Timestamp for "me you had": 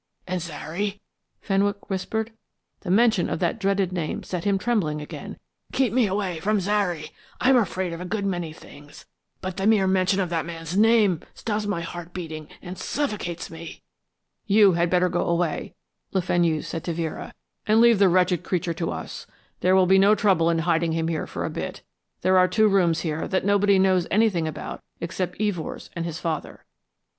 13.51-14.89